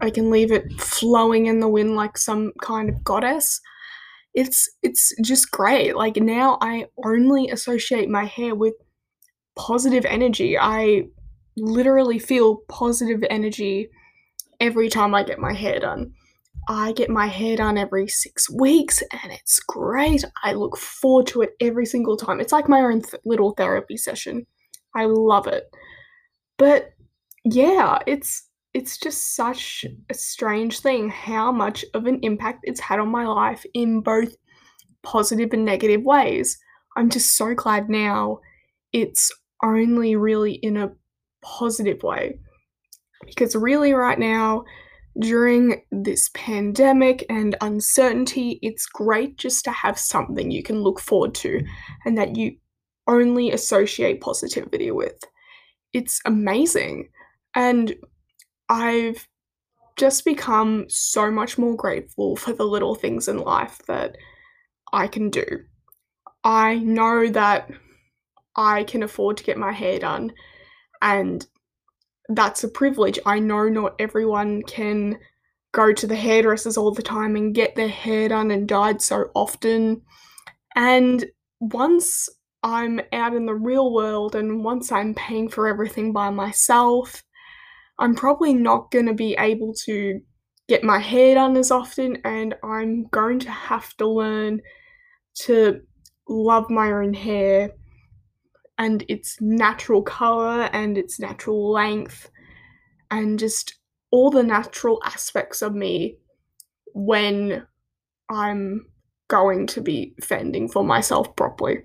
I 0.00 0.10
can 0.10 0.30
leave 0.30 0.50
it 0.50 0.72
flowing 0.80 1.46
in 1.46 1.60
the 1.60 1.68
wind 1.68 1.94
like 1.94 2.18
some 2.18 2.52
kind 2.62 2.88
of 2.88 3.04
goddess. 3.04 3.60
It's 4.34 4.68
it's 4.82 5.12
just 5.22 5.50
great. 5.50 5.94
Like 5.94 6.16
now 6.16 6.58
I 6.60 6.86
only 7.04 7.48
associate 7.50 8.08
my 8.08 8.24
hair 8.24 8.54
with 8.54 8.74
positive 9.56 10.04
energy. 10.04 10.58
I 10.58 11.04
literally 11.56 12.18
feel 12.18 12.58
positive 12.68 13.22
energy 13.28 13.88
every 14.58 14.88
time 14.88 15.14
I 15.14 15.22
get 15.22 15.38
my 15.38 15.52
hair 15.52 15.78
done. 15.78 16.12
I 16.70 16.92
get 16.92 17.10
my 17.10 17.26
hair 17.26 17.56
done 17.56 17.76
every 17.76 18.06
six 18.06 18.48
weeks 18.48 19.02
and 19.10 19.32
it's 19.32 19.58
great. 19.58 20.24
I 20.44 20.52
look 20.52 20.76
forward 20.76 21.26
to 21.28 21.42
it 21.42 21.50
every 21.60 21.84
single 21.84 22.16
time. 22.16 22.38
It's 22.38 22.52
like 22.52 22.68
my 22.68 22.80
own 22.80 23.02
th- 23.02 23.20
little 23.24 23.50
therapy 23.56 23.96
session. 23.96 24.46
I 24.94 25.06
love 25.06 25.48
it. 25.48 25.64
But 26.58 26.90
yeah, 27.44 27.98
it's 28.06 28.46
it's 28.72 28.98
just 28.98 29.34
such 29.34 29.84
a 30.10 30.14
strange 30.14 30.78
thing 30.78 31.08
how 31.08 31.50
much 31.50 31.84
of 31.92 32.06
an 32.06 32.20
impact 32.22 32.60
it's 32.62 32.78
had 32.78 33.00
on 33.00 33.08
my 33.08 33.26
life 33.26 33.66
in 33.74 34.00
both 34.00 34.36
positive 35.02 35.52
and 35.52 35.64
negative 35.64 36.02
ways. 36.04 36.56
I'm 36.96 37.10
just 37.10 37.36
so 37.36 37.52
glad 37.52 37.90
now 37.90 38.38
it's 38.92 39.32
only 39.64 40.14
really 40.14 40.52
in 40.52 40.76
a 40.76 40.92
positive 41.42 42.04
way. 42.04 42.38
Because 43.26 43.56
really, 43.56 43.92
right 43.92 44.20
now, 44.20 44.62
during 45.18 45.82
this 45.90 46.30
pandemic 46.34 47.26
and 47.28 47.56
uncertainty, 47.60 48.58
it's 48.62 48.86
great 48.86 49.36
just 49.36 49.64
to 49.64 49.70
have 49.70 49.98
something 49.98 50.50
you 50.50 50.62
can 50.62 50.82
look 50.82 51.00
forward 51.00 51.34
to 51.36 51.62
and 52.04 52.16
that 52.16 52.36
you 52.36 52.56
only 53.06 53.50
associate 53.50 54.20
positivity 54.20 54.90
with. 54.90 55.18
It's 55.92 56.20
amazing. 56.24 57.08
And 57.54 57.94
I've 58.68 59.26
just 59.96 60.24
become 60.24 60.86
so 60.88 61.30
much 61.30 61.58
more 61.58 61.74
grateful 61.74 62.36
for 62.36 62.52
the 62.52 62.64
little 62.64 62.94
things 62.94 63.26
in 63.26 63.38
life 63.38 63.80
that 63.88 64.16
I 64.92 65.08
can 65.08 65.28
do. 65.28 65.44
I 66.44 66.76
know 66.76 67.28
that 67.28 67.70
I 68.56 68.84
can 68.84 69.02
afford 69.02 69.36
to 69.38 69.44
get 69.44 69.58
my 69.58 69.72
hair 69.72 69.98
done 69.98 70.32
and 71.02 71.46
that's 72.30 72.64
a 72.64 72.68
privilege. 72.68 73.18
I 73.26 73.38
know 73.38 73.68
not 73.68 73.94
everyone 73.98 74.62
can 74.62 75.18
go 75.72 75.92
to 75.92 76.06
the 76.06 76.16
hairdressers 76.16 76.76
all 76.76 76.92
the 76.92 77.02
time 77.02 77.36
and 77.36 77.54
get 77.54 77.76
their 77.76 77.88
hair 77.88 78.28
done 78.28 78.50
and 78.50 78.68
dyed 78.68 79.00
so 79.02 79.30
often. 79.34 80.02
And 80.74 81.24
once 81.60 82.28
I'm 82.62 83.00
out 83.12 83.34
in 83.34 83.46
the 83.46 83.54
real 83.54 83.92
world 83.92 84.34
and 84.34 84.64
once 84.64 84.92
I'm 84.92 85.14
paying 85.14 85.48
for 85.48 85.68
everything 85.68 86.12
by 86.12 86.30
myself, 86.30 87.22
I'm 87.98 88.14
probably 88.14 88.54
not 88.54 88.90
going 88.90 89.06
to 89.06 89.14
be 89.14 89.34
able 89.38 89.74
to 89.84 90.20
get 90.68 90.84
my 90.84 90.98
hair 90.98 91.34
done 91.34 91.56
as 91.56 91.70
often, 91.70 92.18
and 92.24 92.54
I'm 92.62 93.06
going 93.08 93.40
to 93.40 93.50
have 93.50 93.94
to 93.96 94.06
learn 94.06 94.60
to 95.42 95.80
love 96.28 96.70
my 96.70 96.92
own 96.92 97.12
hair 97.12 97.70
and 98.80 99.04
its 99.08 99.38
natural 99.42 100.00
color 100.02 100.62
and 100.72 100.96
its 100.96 101.20
natural 101.20 101.70
length 101.70 102.30
and 103.10 103.38
just 103.38 103.74
all 104.10 104.30
the 104.30 104.42
natural 104.42 104.98
aspects 105.04 105.60
of 105.60 105.74
me 105.74 106.16
when 106.94 107.66
I'm 108.30 108.86
going 109.28 109.66
to 109.68 109.82
be 109.82 110.14
fending 110.22 110.66
for 110.66 110.82
myself 110.82 111.36
properly. 111.36 111.82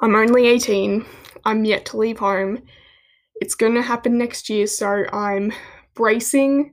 I'm 0.00 0.16
only 0.16 0.46
18, 0.46 1.04
I'm 1.44 1.66
yet 1.66 1.84
to 1.86 1.98
leave 1.98 2.18
home. 2.18 2.62
It's 3.42 3.54
going 3.54 3.74
to 3.74 3.82
happen 3.82 4.16
next 4.16 4.48
year, 4.48 4.66
so 4.66 5.04
I'm 5.12 5.52
bracing 5.94 6.72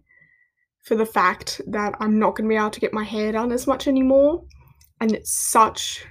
for 0.86 0.96
the 0.96 1.06
fact 1.06 1.60
that 1.68 1.96
I'm 2.00 2.20
not 2.20 2.36
going 2.36 2.48
to 2.48 2.54
be 2.54 2.58
able 2.58 2.70
to 2.70 2.80
get 2.80 2.94
my 2.94 3.04
hair 3.04 3.34
done 3.34 3.52
as 3.52 3.68
much 3.68 3.86
anymore. 3.86 4.46
And 5.02 5.12
it's 5.12 5.34
such 5.34 6.06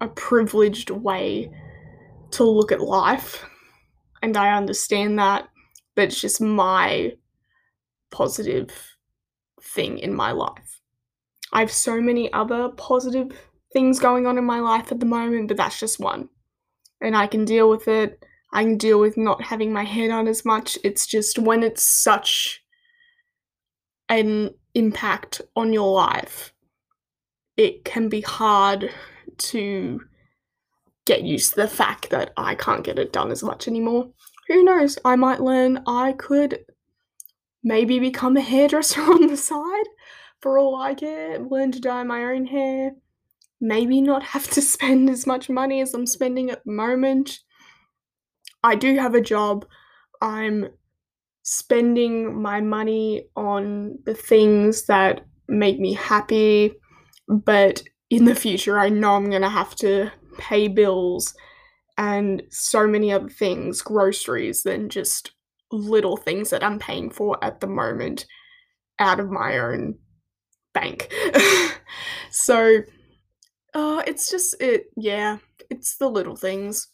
a 0.00 0.06
privileged 0.06 0.90
way 0.90 1.50
to 2.36 2.44
look 2.44 2.72
at 2.72 2.80
life. 2.80 3.44
And 4.22 4.36
I 4.36 4.56
understand 4.56 5.18
that, 5.18 5.48
but 5.94 6.04
it's 6.04 6.20
just 6.20 6.40
my 6.40 7.12
positive 8.10 8.70
thing 9.60 9.98
in 9.98 10.14
my 10.14 10.32
life. 10.32 10.80
I 11.52 11.60
have 11.60 11.72
so 11.72 12.00
many 12.00 12.32
other 12.32 12.70
positive 12.70 13.30
things 13.72 13.98
going 13.98 14.26
on 14.26 14.38
in 14.38 14.44
my 14.44 14.60
life 14.60 14.90
at 14.92 15.00
the 15.00 15.06
moment, 15.06 15.48
but 15.48 15.56
that's 15.56 15.78
just 15.78 16.00
one. 16.00 16.28
And 17.00 17.16
I 17.16 17.26
can 17.26 17.44
deal 17.44 17.68
with 17.68 17.88
it. 17.88 18.24
I 18.52 18.62
can 18.62 18.78
deal 18.78 19.00
with 19.00 19.16
not 19.16 19.42
having 19.42 19.72
my 19.72 19.84
hair 19.84 20.08
done 20.08 20.28
as 20.28 20.44
much. 20.44 20.78
It's 20.84 21.06
just 21.06 21.38
when 21.38 21.62
it's 21.62 21.82
such 21.82 22.62
an 24.08 24.54
impact 24.74 25.42
on 25.56 25.72
your 25.72 25.92
life, 25.92 26.52
it 27.56 27.84
can 27.84 28.08
be 28.08 28.20
hard 28.20 28.90
to 29.38 30.00
get 31.06 31.22
used 31.22 31.50
to 31.50 31.56
the 31.56 31.68
fact 31.68 32.10
that 32.10 32.32
I 32.36 32.54
can't 32.54 32.84
get 32.84 32.98
it 32.98 33.12
done 33.12 33.30
as 33.30 33.42
much 33.42 33.66
anymore. 33.66 34.10
Who 34.48 34.62
knows? 34.62 34.98
I 35.04 35.16
might 35.16 35.40
learn 35.40 35.82
I 35.86 36.12
could 36.12 36.58
maybe 37.64 37.98
become 37.98 38.36
a 38.36 38.42
hairdresser 38.42 39.00
on 39.12 39.26
the 39.26 39.36
side 39.36 39.86
for 40.40 40.58
all 40.58 40.76
I 40.76 40.94
care, 40.94 41.38
learn 41.38 41.72
to 41.72 41.80
dye 41.80 42.02
my 42.02 42.24
own 42.24 42.46
hair, 42.46 42.92
maybe 43.60 44.00
not 44.00 44.22
have 44.22 44.48
to 44.50 44.62
spend 44.74 45.08
as 45.08 45.26
much 45.26 45.48
money 45.48 45.80
as 45.80 45.94
I'm 45.94 46.06
spending 46.06 46.50
at 46.50 46.64
the 46.64 46.72
moment. 46.72 47.38
I 48.62 48.74
do 48.74 48.96
have 48.96 49.14
a 49.14 49.20
job. 49.20 49.66
I'm 50.20 50.68
spending 51.42 52.40
my 52.42 52.60
money 52.60 53.28
on 53.36 53.98
the 54.04 54.14
things 54.14 54.86
that 54.86 55.24
make 55.48 55.78
me 55.78 55.94
happy, 55.94 56.74
but 57.28 57.82
in 58.10 58.24
the 58.24 58.34
future, 58.34 58.78
I 58.78 58.88
know 58.88 59.14
I'm 59.14 59.30
going 59.30 59.42
to 59.42 59.48
have 59.48 59.74
to 59.76 60.10
pay 60.38 60.68
bills 60.68 61.34
and 61.98 62.42
so 62.50 62.86
many 62.86 63.12
other 63.12 63.28
things, 63.28 63.82
groceries, 63.82 64.62
than 64.62 64.88
just 64.88 65.32
little 65.72 66.16
things 66.16 66.50
that 66.50 66.62
I'm 66.62 66.78
paying 66.78 67.10
for 67.10 67.42
at 67.42 67.60
the 67.60 67.66
moment 67.66 68.26
out 68.98 69.20
of 69.20 69.30
my 69.30 69.58
own 69.58 69.98
bank. 70.72 71.12
so 72.30 72.80
uh, 73.74 74.02
it's 74.06 74.30
just 74.30 74.60
it 74.60 74.86
yeah, 74.96 75.38
it's 75.70 75.96
the 75.96 76.08
little 76.08 76.36
things. 76.36 76.88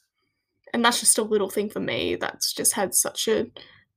And 0.72 0.84
that's 0.84 1.00
just 1.00 1.18
a 1.18 1.22
little 1.22 1.50
thing 1.50 1.68
for 1.68 1.80
me 1.80 2.16
that's 2.16 2.52
just 2.52 2.72
had 2.72 2.94
such 2.94 3.28
a 3.28 3.46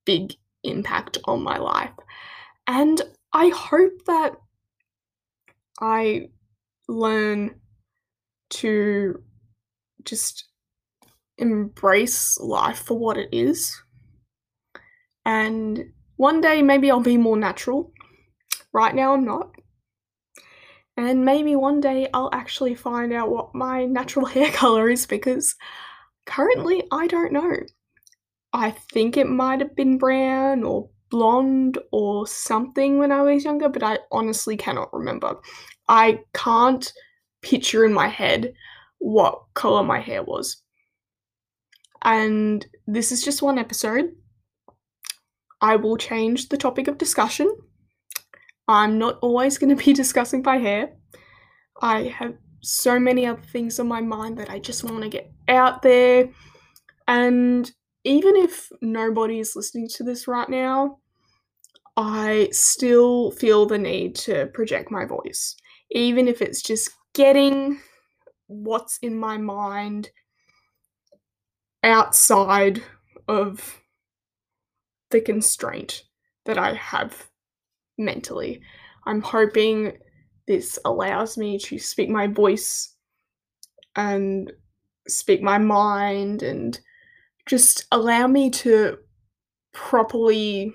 big 0.03 0.33
impact 0.63 1.17
on 1.25 1.41
my 1.41 1.57
life. 1.57 1.93
And 2.67 3.01
I 3.31 3.47
hope 3.49 4.05
that 4.07 4.35
I 5.81 6.29
learn 6.87 7.55
to 8.49 9.23
just 10.05 10.45
embrace 11.37 12.39
life 12.39 12.79
for 12.79 12.97
what 12.97 13.17
it 13.17 13.29
is. 13.31 13.75
And 15.25 15.91
one 16.17 16.41
day 16.41 16.61
maybe 16.61 16.89
I'll 16.89 16.99
be 16.99 17.17
more 17.17 17.37
natural. 17.37 17.91
Right 18.71 18.95
now 18.95 19.13
I'm 19.13 19.25
not. 19.25 19.51
And 20.97 21.25
maybe 21.25 21.55
one 21.55 21.81
day 21.81 22.07
I'll 22.13 22.29
actually 22.31 22.75
find 22.75 23.11
out 23.11 23.29
what 23.29 23.53
my 23.53 23.85
natural 23.85 24.25
hair 24.35 24.51
color 24.51 24.89
is 24.89 25.05
because 25.05 25.55
currently 26.25 26.83
I 26.91 27.07
don't 27.07 27.33
know. 27.33 27.57
I 28.53 28.71
think 28.71 29.17
it 29.17 29.27
might 29.27 29.59
have 29.59 29.75
been 29.75 29.97
brown 29.97 30.63
or 30.63 30.89
blonde 31.09 31.77
or 31.91 32.25
something 32.25 32.97
when 32.97 33.11
I 33.11 33.21
was 33.21 33.43
younger, 33.43 33.67
but 33.67 33.83
I 33.83 33.99
honestly 34.11 34.55
cannot 34.55 34.93
remember. 34.93 35.35
I 35.89 36.19
can't 36.33 36.91
picture 37.41 37.85
in 37.85 37.93
my 37.93 38.07
head 38.07 38.53
what 38.99 39.41
color 39.53 39.83
my 39.83 39.99
hair 39.99 40.23
was. 40.23 40.61
And 42.03 42.65
this 42.87 43.11
is 43.11 43.23
just 43.23 43.41
one 43.41 43.57
episode. 43.57 44.11
I 45.61 45.75
will 45.75 45.97
change 45.97 46.49
the 46.49 46.57
topic 46.57 46.87
of 46.87 46.97
discussion. 46.97 47.49
I'm 48.67 48.97
not 48.97 49.17
always 49.21 49.57
going 49.57 49.75
to 49.75 49.83
be 49.83 49.93
discussing 50.03 50.41
my 50.43 50.57
hair. 50.57 50.93
I 51.81 52.03
have 52.03 52.35
so 52.61 52.99
many 52.99 53.25
other 53.25 53.41
things 53.41 53.79
on 53.79 53.87
my 53.87 54.01
mind 54.01 54.37
that 54.37 54.49
I 54.49 54.59
just 54.59 54.83
want 54.83 55.03
to 55.03 55.09
get 55.09 55.31
out 55.47 55.81
there. 55.81 56.29
And 57.07 57.71
even 58.03 58.35
if 58.35 58.69
nobody 58.81 59.39
is 59.39 59.55
listening 59.55 59.87
to 59.95 60.03
this 60.03 60.27
right 60.27 60.49
now, 60.49 60.99
I 61.97 62.49
still 62.51 63.31
feel 63.31 63.65
the 63.65 63.77
need 63.77 64.15
to 64.17 64.47
project 64.47 64.91
my 64.91 65.05
voice, 65.05 65.55
even 65.91 66.27
if 66.27 66.41
it's 66.41 66.61
just 66.61 66.91
getting 67.13 67.79
what's 68.47 68.97
in 68.99 69.17
my 69.17 69.37
mind 69.37 70.09
outside 71.83 72.83
of 73.27 73.81
the 75.11 75.21
constraint 75.21 76.03
that 76.45 76.57
I 76.57 76.73
have 76.73 77.29
mentally. 77.97 78.61
I'm 79.05 79.21
hoping 79.21 79.93
this 80.47 80.77
allows 80.85 81.37
me 81.37 81.57
to 81.59 81.79
speak 81.79 82.09
my 82.09 82.27
voice 82.27 82.93
and 83.95 84.51
speak 85.07 85.41
my 85.41 85.57
mind 85.57 86.43
and 86.43 86.79
just 87.47 87.85
allow 87.91 88.27
me 88.27 88.49
to 88.49 88.97
properly 89.73 90.73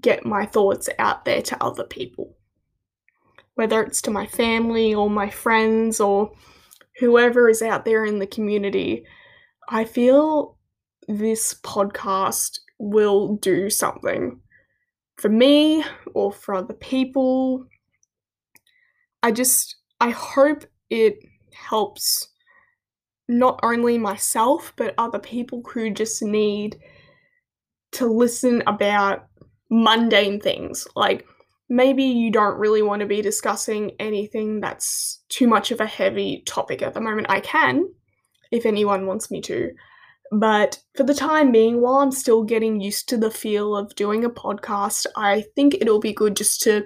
get 0.00 0.26
my 0.26 0.44
thoughts 0.44 0.88
out 0.98 1.24
there 1.24 1.42
to 1.42 1.62
other 1.62 1.84
people. 1.84 2.36
Whether 3.54 3.82
it's 3.82 4.02
to 4.02 4.10
my 4.10 4.26
family 4.26 4.94
or 4.94 5.08
my 5.08 5.30
friends 5.30 6.00
or 6.00 6.32
whoever 6.98 7.48
is 7.48 7.62
out 7.62 7.84
there 7.84 8.04
in 8.04 8.18
the 8.18 8.26
community, 8.26 9.04
I 9.68 9.84
feel 9.84 10.58
this 11.08 11.54
podcast 11.54 12.58
will 12.78 13.36
do 13.36 13.70
something 13.70 14.40
for 15.16 15.28
me 15.28 15.84
or 16.14 16.32
for 16.32 16.54
other 16.54 16.74
people. 16.74 17.66
I 19.22 19.30
just, 19.30 19.76
I 20.00 20.10
hope 20.10 20.64
it 20.90 21.18
helps 21.52 22.28
not 23.28 23.60
only 23.62 23.96
myself, 23.96 24.72
but 24.76 24.94
other 24.98 25.18
people 25.18 25.62
who 25.72 25.90
just 25.90 26.22
need 26.22 26.76
to 27.92 28.06
listen 28.06 28.62
about 28.66 29.26
mundane 29.70 30.40
things. 30.40 30.86
Like 30.94 31.24
maybe 31.68 32.04
you 32.04 32.30
don't 32.30 32.58
really 32.58 32.82
want 32.82 33.00
to 33.00 33.06
be 33.06 33.22
discussing 33.22 33.92
anything 33.98 34.60
that's 34.60 35.22
too 35.28 35.46
much 35.46 35.70
of 35.70 35.80
a 35.80 35.86
heavy 35.86 36.42
topic 36.46 36.82
at 36.82 36.94
the 36.94 37.00
moment. 37.00 37.26
I 37.30 37.40
can, 37.40 37.88
if 38.50 38.66
anyone 38.66 39.06
wants 39.06 39.30
me 39.30 39.40
to. 39.42 39.70
But 40.32 40.80
for 40.96 41.04
the 41.04 41.14
time 41.14 41.52
being, 41.52 41.80
while 41.80 41.96
I'm 41.96 42.10
still 42.10 42.42
getting 42.42 42.80
used 42.80 43.08
to 43.08 43.16
the 43.16 43.30
feel 43.30 43.76
of 43.76 43.94
doing 43.94 44.24
a 44.24 44.30
podcast, 44.30 45.06
I 45.16 45.44
think 45.54 45.74
it'll 45.74 46.00
be 46.00 46.12
good 46.12 46.36
just 46.36 46.62
to, 46.62 46.84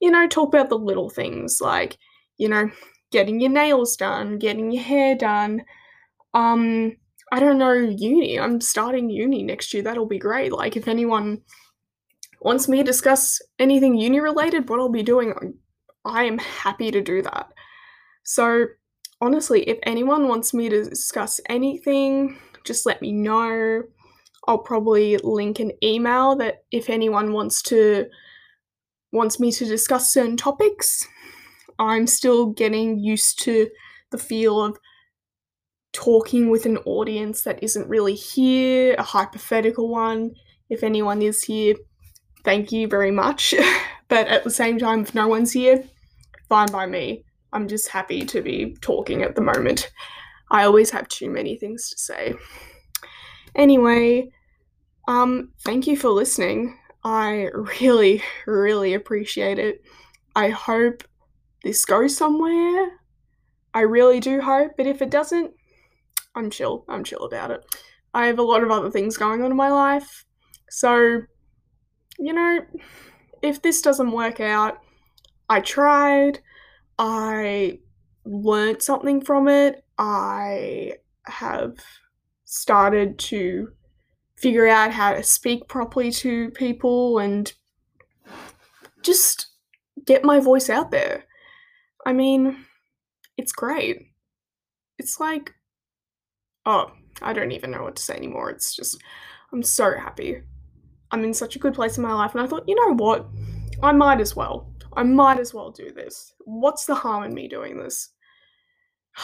you 0.00 0.10
know, 0.10 0.26
talk 0.26 0.48
about 0.48 0.70
the 0.70 0.78
little 0.78 1.10
things 1.10 1.60
like, 1.60 1.98
you 2.36 2.48
know, 2.48 2.70
getting 3.12 3.40
your 3.40 3.50
nails 3.50 3.96
done, 3.96 4.38
getting 4.38 4.72
your 4.72 4.82
hair 4.82 5.14
done. 5.14 5.62
Um, 6.34 6.96
I 7.32 7.38
don't 7.38 7.58
know, 7.58 7.72
uni. 7.72 8.40
I'm 8.40 8.60
starting 8.60 9.08
uni 9.10 9.42
next 9.42 9.72
year. 9.72 9.82
That'll 9.82 10.06
be 10.06 10.18
great. 10.18 10.52
Like, 10.52 10.76
if 10.76 10.88
anyone 10.88 11.42
wants 12.40 12.68
me 12.68 12.78
to 12.78 12.84
discuss 12.84 13.40
anything 13.58 13.96
uni 13.96 14.20
related, 14.20 14.68
what 14.68 14.80
I'll 14.80 14.88
be 14.88 15.02
doing, 15.02 15.54
I 16.04 16.24
am 16.24 16.38
happy 16.38 16.90
to 16.90 17.00
do 17.00 17.22
that. 17.22 17.52
So, 18.24 18.66
honestly, 19.20 19.62
if 19.68 19.78
anyone 19.82 20.28
wants 20.28 20.54
me 20.54 20.68
to 20.68 20.84
discuss 20.84 21.40
anything, 21.48 22.38
just 22.64 22.86
let 22.86 23.02
me 23.02 23.12
know. 23.12 23.82
I'll 24.48 24.58
probably 24.58 25.18
link 25.18 25.60
an 25.60 25.72
email 25.82 26.34
that 26.36 26.64
if 26.70 26.88
anyone 26.88 27.32
wants 27.32 27.62
to 27.62 28.06
wants 29.12 29.40
me 29.40 29.50
to 29.50 29.64
discuss 29.64 30.12
certain 30.12 30.36
topics, 30.36 31.06
I'm 31.78 32.06
still 32.06 32.46
getting 32.46 32.98
used 32.98 33.42
to 33.42 33.68
the 34.10 34.18
feel 34.18 34.62
of 34.62 34.78
talking 35.92 36.48
with 36.48 36.64
an 36.66 36.78
audience 36.78 37.42
that 37.42 37.62
isn't 37.62 37.88
really 37.88 38.14
here, 38.14 38.94
a 38.98 39.02
hypothetical 39.02 39.88
one. 39.88 40.32
If 40.68 40.84
anyone 40.84 41.22
is 41.22 41.42
here, 41.42 41.74
thank 42.44 42.72
you 42.72 42.88
very 42.88 43.10
much. 43.10 43.54
but 44.08 44.26
at 44.28 44.44
the 44.44 44.50
same 44.50 44.78
time, 44.78 45.00
if 45.00 45.14
no 45.14 45.28
one's 45.28 45.52
here, 45.52 45.84
fine 46.48 46.70
by 46.70 46.86
me. 46.86 47.24
I'm 47.52 47.68
just 47.68 47.88
happy 47.88 48.24
to 48.26 48.40
be 48.40 48.76
talking 48.80 49.22
at 49.22 49.34
the 49.34 49.42
moment. 49.42 49.90
I 50.50 50.64
always 50.64 50.90
have 50.90 51.08
too 51.08 51.30
many 51.30 51.56
things 51.56 51.90
to 51.90 51.98
say. 51.98 52.34
Anyway, 53.54 54.30
um, 55.08 55.52
thank 55.64 55.86
you 55.86 55.96
for 55.96 56.10
listening. 56.10 56.78
I 57.04 57.48
really, 57.80 58.22
really 58.46 58.94
appreciate 58.94 59.58
it. 59.58 59.82
I 60.36 60.50
hope 60.50 61.02
this 61.64 61.84
goes 61.84 62.16
somewhere. 62.16 62.92
I 63.74 63.80
really 63.80 64.20
do 64.20 64.40
hope, 64.40 64.72
but 64.76 64.86
if 64.86 65.02
it 65.02 65.10
doesn't, 65.10 65.52
I'm 66.34 66.50
chill. 66.50 66.84
I'm 66.88 67.04
chill 67.04 67.24
about 67.24 67.50
it. 67.50 67.64
I 68.14 68.26
have 68.26 68.38
a 68.38 68.42
lot 68.42 68.62
of 68.62 68.70
other 68.70 68.90
things 68.90 69.16
going 69.16 69.42
on 69.42 69.50
in 69.50 69.56
my 69.56 69.70
life. 69.70 70.24
So, 70.68 71.22
you 72.20 72.32
know, 72.32 72.60
if 73.42 73.62
this 73.62 73.80
doesn't 73.80 74.12
work 74.12 74.40
out, 74.40 74.78
I 75.48 75.60
tried, 75.60 76.40
I 76.98 77.80
learned 78.24 78.82
something 78.82 79.20
from 79.20 79.48
it, 79.48 79.84
I 79.98 80.94
have 81.24 81.78
started 82.44 83.18
to 83.18 83.72
figure 84.36 84.68
out 84.68 84.92
how 84.92 85.14
to 85.14 85.22
speak 85.22 85.68
properly 85.68 86.10
to 86.10 86.50
people 86.50 87.18
and 87.18 87.52
just 89.02 89.48
get 90.04 90.24
my 90.24 90.40
voice 90.40 90.68
out 90.68 90.90
there. 90.90 91.24
I 92.04 92.12
mean, 92.12 92.64
it's 93.36 93.52
great. 93.52 94.12
It's 94.98 95.20
like, 95.20 95.52
oh, 96.66 96.92
I 97.22 97.32
don't 97.32 97.52
even 97.52 97.70
know 97.70 97.82
what 97.82 97.96
to 97.96 98.02
say 98.02 98.14
anymore. 98.14 98.50
It's 98.50 98.74
just, 98.74 99.02
I'm 99.52 99.62
so 99.62 99.96
happy. 99.98 100.42
I'm 101.12 101.24
in 101.24 101.34
such 101.34 101.56
a 101.56 101.58
good 101.58 101.74
place 101.74 101.96
in 101.96 102.02
my 102.02 102.12
life. 102.12 102.34
And 102.34 102.42
I 102.42 102.46
thought, 102.46 102.68
you 102.68 102.74
know 102.74 102.94
what? 102.94 103.26
I 103.82 103.92
might 103.92 104.20
as 104.20 104.36
well. 104.36 104.72
I 104.96 105.02
might 105.02 105.38
as 105.38 105.54
well 105.54 105.70
do 105.70 105.90
this. 105.90 106.32
What's 106.44 106.86
the 106.86 106.94
harm 106.94 107.24
in 107.24 107.34
me 107.34 107.48
doing 107.48 107.78
this? 107.78 108.10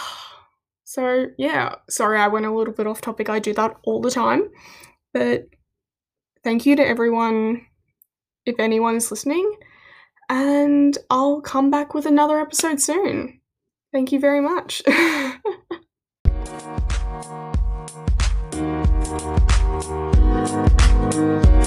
So, 0.89 1.27
yeah, 1.37 1.75
sorry 1.91 2.19
I 2.19 2.29
went 2.29 2.47
a 2.47 2.55
little 2.55 2.73
bit 2.73 2.87
off 2.87 3.01
topic. 3.01 3.29
I 3.29 3.41
do 3.41 3.53
that 3.55 3.77
all 3.83 4.01
the 4.01 4.11
time. 4.11 4.49
But 5.13 5.49
thank 6.45 6.65
you 6.65 6.77
to 6.77 6.87
everyone, 6.87 7.67
if 8.47 8.55
anyone 8.61 8.95
is 8.95 9.11
listening. 9.11 9.57
And 10.31 10.97
I'll 11.11 11.41
come 11.41 11.73
back 11.73 11.93
with 11.93 12.07
another 12.07 12.41
episode 12.41 12.81
soon. 12.81 13.41
Thank 13.93 14.13
you 14.13 14.21
very 14.21 14.41
much. 14.41 14.81